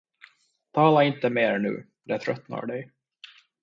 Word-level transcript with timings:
Tala 0.71 1.03
inte 1.03 1.29
mer 1.29 1.59
nu, 1.59 1.87
det 2.05 2.19
tröttar 2.19 2.65
dig. 2.65 2.91